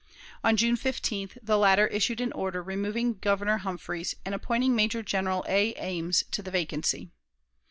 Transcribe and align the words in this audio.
On 0.43 0.57
June 0.57 0.77
15th 0.77 1.37
the 1.43 1.59
latter 1.59 1.85
issued 1.85 2.21
an 2.21 2.31
order 2.31 2.63
removing 2.63 3.19
Governor 3.19 3.59
Humphreys 3.59 4.15
and 4.25 4.33
appointing 4.33 4.75
Major 4.75 5.03
General 5.03 5.45
A. 5.47 5.75
Ames 5.77 6.23
to 6.31 6.41
the 6.41 6.49
vacancy. 6.49 7.11